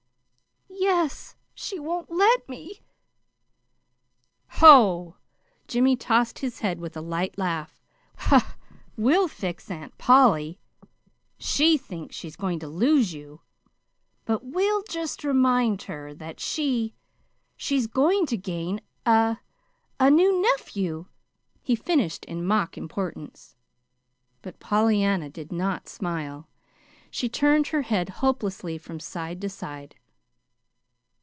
[0.73, 1.35] "Yes.
[1.53, 2.81] She won't let me."
[4.47, 5.17] "Ho!"
[5.67, 7.79] Jimmy tossed his head with a light laugh.
[8.97, 10.59] "We'll fix Aunt Polly.
[11.37, 13.41] She thinks she's going to lose you,
[14.25, 16.95] but we'll just remind her that she
[17.55, 19.37] she's going to gain a
[19.99, 21.05] a new nephew!"
[21.61, 23.55] he finished in mock importance.
[24.41, 26.49] But Pollyanna did not smile.
[27.11, 29.95] She turned her head hopelessly from side to side.